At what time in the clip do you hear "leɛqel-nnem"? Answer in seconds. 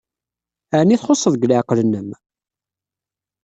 1.49-2.09